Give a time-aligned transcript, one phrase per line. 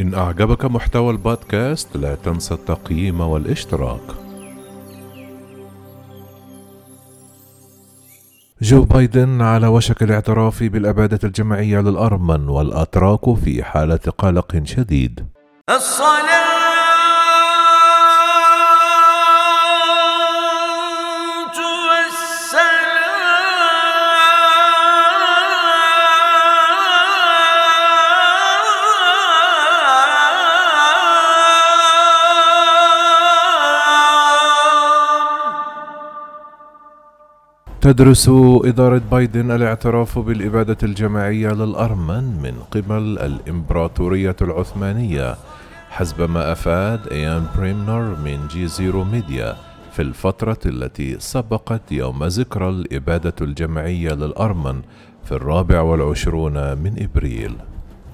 [0.00, 4.00] إن أعجبك محتوى البودكاست لا تنسى التقييم والاشتراك.
[8.62, 15.26] جو بايدن على وشك الاعتراف بالأبادة الجماعية للأرمن والأتراك في حالة قلق شديد.
[15.70, 16.59] الصلاة
[37.80, 38.28] تدرس
[38.64, 45.36] إدارة بايدن الاعتراف بالإبادة الجماعية للأرمن من قبل الإمبراطورية العثمانية
[45.90, 49.56] حسب ما أفاد إيان بريمنر من GZERO Media
[49.92, 54.80] في الفترة التي سبقت يوم ذكرى الإبادة الجماعية للأرمن
[55.24, 57.52] في الرابع والعشرون من إبريل.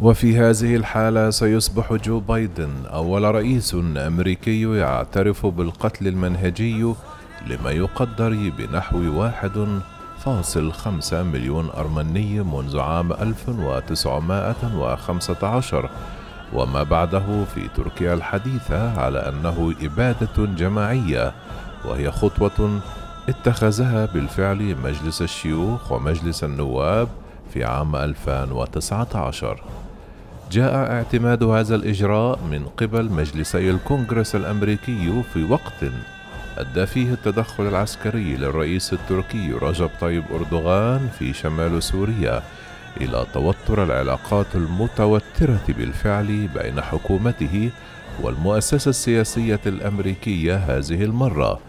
[0.00, 6.94] وفي هذه الحالة سيصبح جو بايدن أول رئيس أمريكي يعترف بالقتل المنهجي
[7.46, 9.80] لما يقدر بنحو واحد
[10.18, 15.90] فاصل خمسة مليون أرمني منذ عام 1915
[16.52, 21.32] وما بعده في تركيا الحديثة على أنه إبادة جماعية
[21.84, 22.80] وهي خطوة
[23.28, 27.08] اتخذها بالفعل مجلس الشيوخ ومجلس النواب
[27.52, 29.62] في عام 2019
[30.52, 35.84] جاء اعتماد هذا الإجراء من قبل مجلسي الكونغرس الأمريكي في وقت
[36.58, 42.42] أدى فيه التدخل العسكري للرئيس التركي رجب طيب أردوغان في شمال سوريا
[43.00, 47.70] إلى توتر العلاقات المتوترة بالفعل بين حكومته
[48.22, 51.60] والمؤسسة السياسية الأمريكية هذه المرة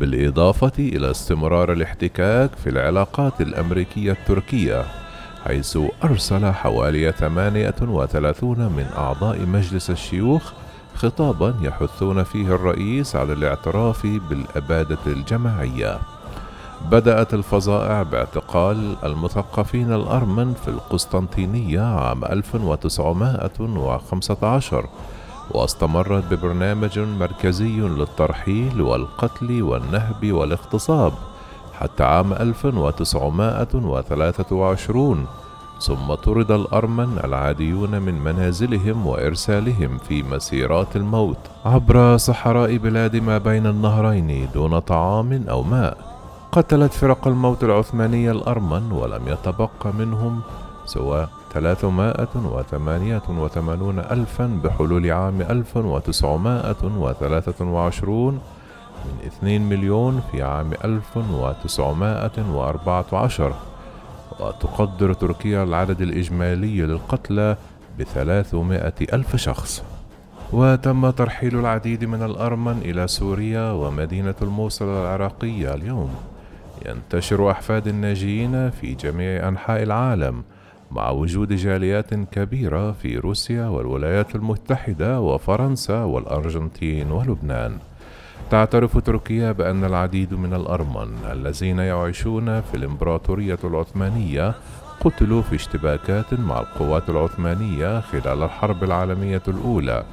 [0.00, 4.84] بالإضافة إلى استمرار الاحتكاك في العلاقات الأمريكية التركية
[5.44, 10.52] حيث أرسل حوالي 38 من أعضاء مجلس الشيوخ
[10.94, 15.98] خطابا يحثون فيه الرئيس على الاعتراف بالأبادة الجماعية.
[16.90, 24.86] بدأت الفظائع باعتقال المثقفين الأرمن في القسطنطينية عام 1915
[25.50, 31.12] واستمرت ببرنامج مركزي للترحيل والقتل والنهب والاغتصاب
[31.72, 35.26] حتى عام 1923
[35.82, 43.66] ثم طرد الأرمن العاديون من منازلهم وإرسالهم في مسيرات الموت عبر صحراء بلاد ما بين
[43.66, 45.96] النهرين دون طعام أو ماء.
[46.52, 50.40] قتلت فرق الموت العثمانية الأرمن ولم يتبق منهم
[50.84, 58.38] سوى 388 ألفا بحلول عام 1923
[59.04, 63.52] من 2 مليون في عام 1914
[64.40, 67.56] وتقدر تركيا العدد الإجمالي للقتلى
[67.98, 69.84] بثلاثمائة ألف شخص.
[70.52, 76.14] وتم ترحيل العديد من الأرمن إلى سوريا ومدينة الموصل العراقية اليوم.
[76.86, 80.42] ينتشر أحفاد الناجين في جميع أنحاء العالم
[80.90, 87.78] مع وجود جاليات كبيرة في روسيا والولايات المتحدة وفرنسا والأرجنتين ولبنان.
[88.50, 94.54] تعترف تركيا بأن العديد من الأرمن الذين يعيشون في الإمبراطورية العثمانية
[95.00, 100.04] قتلوا في اشتباكات مع القوات العثمانية خلال الحرب العالمية الأولى،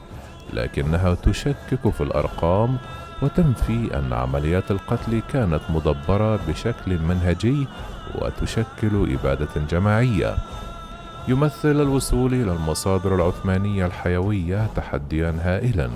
[0.53, 2.77] لكنها تشكك في الأرقام
[3.21, 7.67] وتنفي أن عمليات القتل كانت مدبرة بشكل منهجي
[8.15, 10.35] وتشكل إبادة جماعية.
[11.27, 15.89] يمثل الوصول إلى المصادر العثمانية الحيوية تحديا هائلا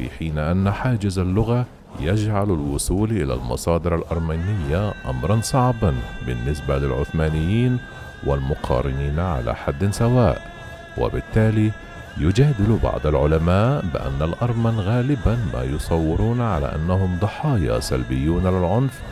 [0.00, 1.66] في حين أن حاجز اللغة
[2.00, 5.94] يجعل الوصول إلى المصادر الأرمينية أمرا صعبا
[6.26, 7.78] بالنسبة للعثمانيين
[8.26, 10.50] والمقارنين على حد سواء
[10.98, 11.70] وبالتالي
[12.18, 19.02] يجادل بعض العلماء بأن الأرمن غالبا ما يصورون على أنهم ضحايا سلبيون للعنف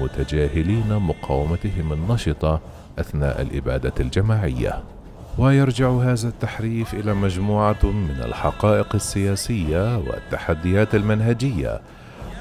[0.00, 2.60] متجاهلين مقاومتهم النشطة
[2.98, 4.82] أثناء الإبادة الجماعية.
[5.38, 11.80] ويرجع هذا التحريف إلى مجموعة من الحقائق السياسية والتحديات المنهجية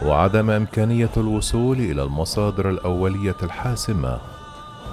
[0.05, 4.17] وعدم إمكانية الوصول إلى المصادر الأولية الحاسمة.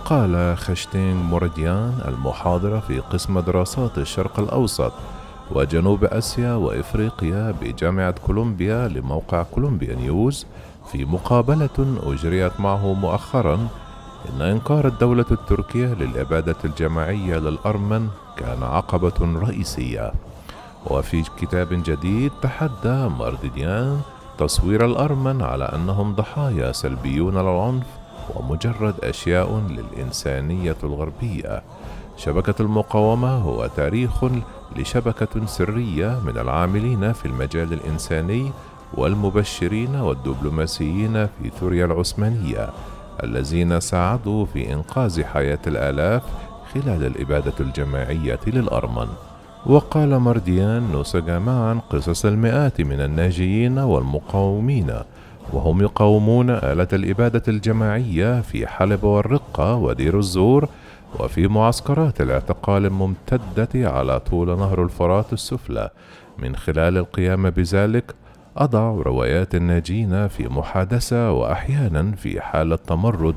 [0.04, 4.92] قال خشتين مورديان المحاضر في قسم دراسات الشرق الأوسط
[5.50, 10.46] وجنوب آسيا وإفريقيا بجامعة كولومبيا لموقع كولومبيا نيوز
[10.92, 13.68] في مقابلة أجريت معه مؤخرا
[14.28, 20.12] إن إنكار الدولة التركية للإبادة الجماعية للأرمن كان عقبة رئيسية.
[20.86, 24.00] وفي كتاب جديد تحدى مارديديان
[24.38, 27.86] تصوير الأرمن على أنهم ضحايا سلبيون للعنف
[28.34, 31.62] ومجرد أشياء للإنسانية الغربية.
[32.16, 34.24] شبكة المقاومة هو تاريخ
[34.76, 38.52] لشبكة سرية من العاملين في المجال الإنساني
[38.94, 42.70] والمبشرين والدبلوماسيين في ثوريا العثمانية.
[43.22, 46.22] الذين ساعدوا في إنقاذ حياة الآلاف
[46.74, 49.08] خلال الإبادة الجماعية للأرمن.
[49.66, 54.92] وقال مرديان نسج معا قصص المئات من الناجيين والمقاومين
[55.52, 60.68] وهم يقاومون آلة الإبادة الجماعية في حلب والرقة ودير الزور
[61.18, 65.90] وفي معسكرات الاعتقال الممتدة على طول نهر الفرات السفلى.
[66.38, 68.14] من خلال القيام بذلك
[68.60, 73.34] أضع روايات الناجين في محادثة وأحيانا في حالة تمرد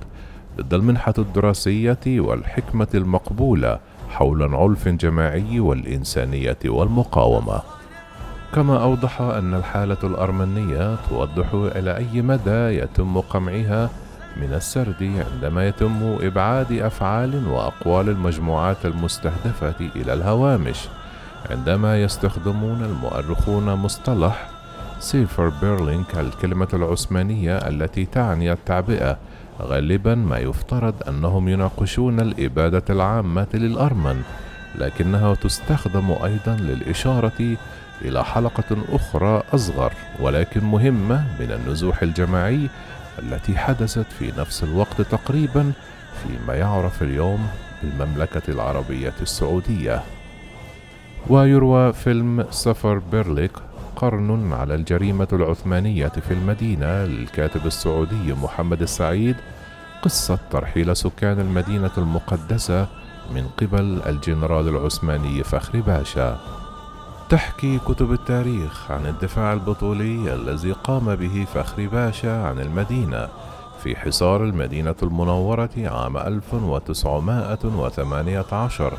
[0.58, 3.80] ضد المنحة الدراسية والحكمة المقبولة
[4.10, 7.62] حول العنف الجماعي والإنسانية والمقاومة.
[8.54, 13.90] كما أوضح أن الحالة الأرمنية توضح إلى أي مدى يتم قمعها
[14.38, 20.88] من السرد عندما يتم إبعاد أفعال وأقوال المجموعات المستهدفة إلى الهوامش
[21.52, 24.52] عندما يستخدمون المؤرخون مصطلح
[25.03, 29.17] سيفر بيرلينك الكلمة العثمانية التي تعني التعبئة.
[29.61, 34.21] غالبا ما يفترض أنهم يناقشون الإبادة العامة للأرمن
[34.75, 37.57] لكنها تستخدم أيضا للإشارة
[38.01, 42.69] إلى حلقة أخرى أصغر ولكن مهمة من النزوح الجماعي
[43.19, 45.71] التي حدثت في نفس الوقت تقريبا
[46.23, 47.47] فيما يعرف اليوم
[47.83, 50.01] بالمملكة العربية السعودية.
[51.29, 53.51] ويروى فيلم سفر بيرليك
[53.95, 59.36] قرن على الجريمة العثمانية في المدينة للكاتب السعودي محمد السعيد
[60.01, 62.88] قصة ترحيل سكان المدينة المقدسة
[63.34, 66.38] من قبل الجنرال العثماني فخري باشا.
[67.30, 73.28] تحكي كتب التاريخ عن الدفاع البطولي الذي قام به فخري باشا عن المدينة
[73.84, 78.94] في حصار المدينة المنورة عام 1918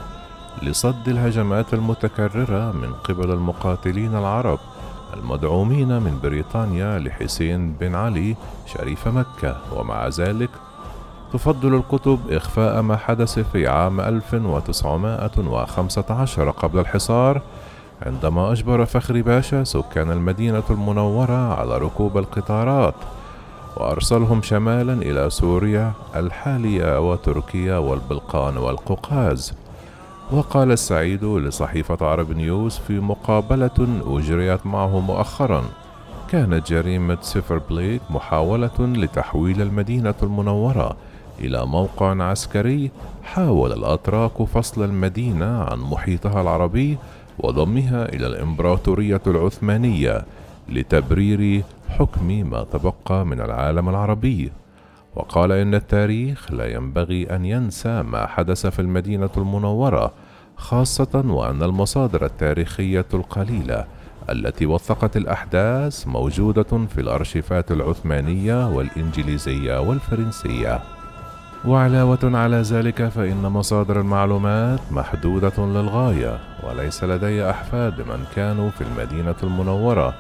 [0.63, 4.59] لصد الهجمات المتكررة من قبل المقاتلين العرب.
[5.15, 10.51] المدعومين من بريطانيا لحسين بن علي شريف مكة ومع ذلك
[11.33, 17.41] تفضل الكتب إخفاء ما حدث في عام 1915 قبل الحصار
[18.03, 22.95] عندما أجبر فخري باشا سكان المدينة المنورة على ركوب القطارات
[23.77, 29.55] وأرسلهم شمالا إلى سوريا الحالية وتركيا والبلقان والقوقاز.
[30.33, 35.65] وقال السعيد لصحيفة عرب نيوز في مقابلة أجريت معه مؤخرا
[36.31, 40.97] كانت جريمة سيفر بليك محاولة لتحويل المدينة المنورة
[41.41, 42.91] إلى موقع عسكري
[43.25, 46.99] حاول الأتراك فصل المدينة عن محيطها العربي
[47.39, 50.25] وضمها إلى الإمبراطورية العثمانية
[50.69, 54.53] لتبرير حكم ما تبقى من العالم العربي.
[55.17, 60.13] وقال إن التاريخ لا ينبغي أن ينسى ما حدث في المدينة المنورة
[60.57, 63.85] خاصة وأن المصادر التاريخية القليلة
[64.31, 70.81] التي وثقت الأحداث موجودة في الأرشيفات العثمانية والإنجليزية والفرنسية.
[71.65, 79.35] وعلاوة على ذلك فإن مصادر المعلومات محدودة للغاية وليس لدي أحفاد من كانوا في المدينة
[79.43, 80.15] المنورة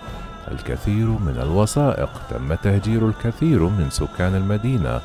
[0.52, 5.00] الكثير من الوثائق تم تهجير الكثير من سكان المدينة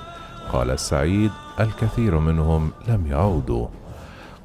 [0.53, 3.67] قال السعيد الكثير منهم لم يعودوا.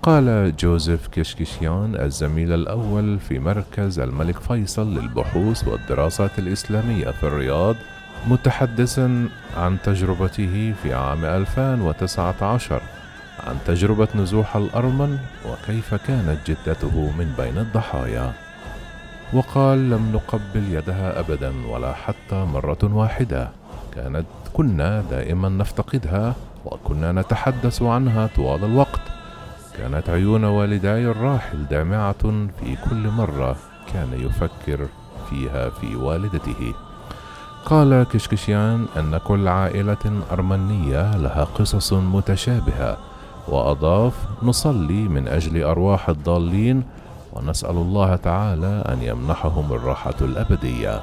[0.03, 7.77] قال جوزيف كشكشيان الزميل الأول في مركز الملك فيصل للبحوث والدراسات الإسلامية في الرياض
[8.29, 12.83] متحدثا عن تجربته في عام 2019
[13.47, 18.33] عن تجربة نزوح الأرمن وكيف كانت جدته من بين الضحايا.
[19.35, 23.51] وقال لم نقبل يدها أبدا ولا حتى مرة واحدة.
[23.95, 29.01] كانت كنا دائما نفتقدها وكنا نتحدث عنها طوال الوقت.
[29.79, 32.23] كانت عيون والداي الراحل دامعة
[32.61, 33.57] في كل مرة
[33.93, 34.87] كان يفكر
[35.31, 36.75] فيها في والدته.
[37.65, 42.97] قال كشكشيان أن كل عائلة أرمنية لها قصص متشابهة
[43.49, 46.83] وأضاف نصلي من أجل أرواح الضالين
[47.35, 51.03] ونسأل الله تعالى أن يمنحهم الراحة الأبدية.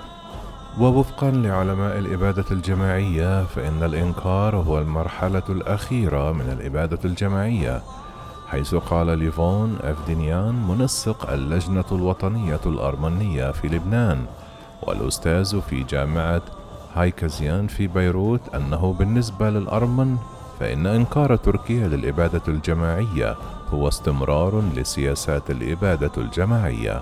[0.80, 7.82] ووفقا لعلماء الإبادة الجماعية فإن الإنكار هو المرحلة الأخيرة من الإبادة الجماعية
[8.48, 14.26] حيث قال ليفون أفدينيان منسق اللجنة الوطنية الأرمنية في لبنان
[14.84, 16.42] والأستاذ في جامعة
[16.96, 20.18] هايكازيان في بيروت أنه بالنسبة للأرمن
[20.62, 23.36] فإن إنكار تركيا للإبادة الجماعية
[23.74, 27.02] هو استمرار لسياسات الإبادة الجماعية.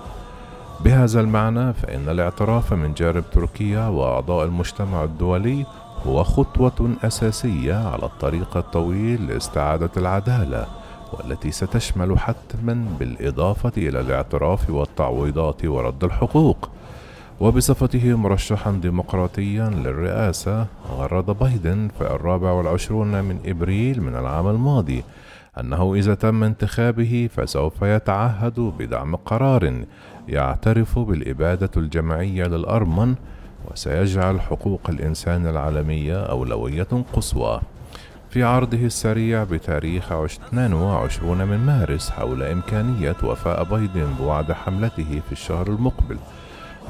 [0.84, 5.66] بهذا المعنى فإن الاعتراف من جانب تركيا وأعضاء المجتمع الدولي
[6.06, 10.66] هو خطوة أساسية على الطريق الطويل لاستعادة العدالة
[11.12, 16.68] والتي ستشمل حتما بالإضافة إلى الاعتراف والتعويضات ورد الحقوق.
[17.40, 25.04] وبصفته مرشحا ديمقراطيا للرئاسة غرد بايدن في الرابع والعشرون من إبريل من العام الماضي
[25.60, 29.84] أنه إذا تم انتخابه فسوف يتعهد بدعم قرار
[30.28, 33.14] يعترف بالإبادة الجماعية للأرمن
[33.70, 37.60] وسيجعل حقوق الإنسان العالمية أولوية قصوى.
[38.30, 45.66] في عرضه السريع بتاريخ 22 من مارس حول إمكانية وفاء بايدن بوعد حملته في الشهر
[45.66, 46.16] المقبل.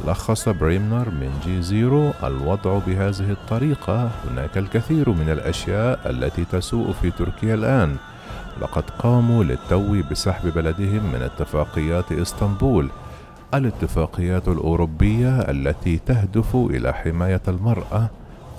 [0.07, 4.11] لخص بريمنر من GZERO الوضع بهذه الطريقة.
[4.31, 7.97] هناك الكثير من الأشياء التي تسوء في تركيا الآن.
[8.61, 12.91] لقد قاموا للتو بسحب بلدهم من اتفاقيات إسطنبول.
[13.55, 18.11] الاتفاقيات الأوروبية التي تهدف إلى حماية المرأة.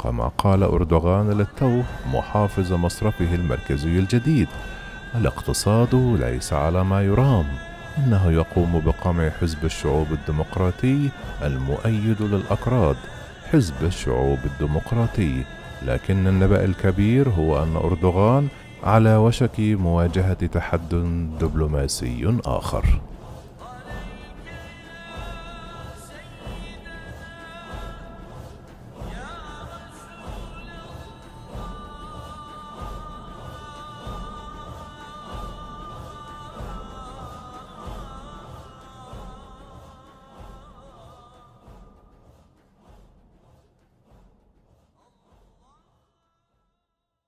[0.03, 1.81] كما قال أردوغان للتو
[2.13, 4.47] محافظ مصرفه المركزي الجديد.
[5.15, 7.45] الاقتصاد ليس على ما يرام.
[7.97, 11.09] إنه يقوم بقمع حزب الشعوب الديمقراطي
[11.43, 12.95] المؤيد للأكراد
[13.51, 15.43] حزب الشعوب الديمقراطي.
[15.85, 18.47] لكن النبأ الكبير هو أن أردوغان
[18.83, 20.89] على وشك مواجهة تحد
[21.39, 23.01] دبلوماسي آخر.